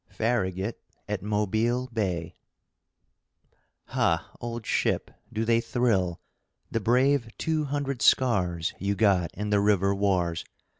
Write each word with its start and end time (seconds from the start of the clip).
FARRAGUT 0.09 0.79
AT 1.07 1.21
MOBILE 1.21 1.87
BAY 1.93 2.33
Ha, 3.89 4.31
old 4.41 4.65
ship, 4.65 5.11
do 5.31 5.45
they 5.45 5.61
thrill, 5.61 6.19
The 6.71 6.79
brave 6.79 7.27
two 7.37 7.65
hundred 7.65 8.01
scars 8.01 8.73
You 8.79 8.95
got 8.95 9.29
in 9.35 9.51
the 9.51 9.59
river 9.59 9.93
wars? 9.93 10.43